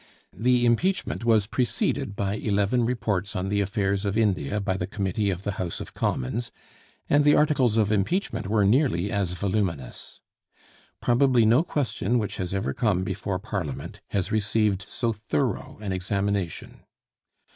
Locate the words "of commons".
5.79-6.51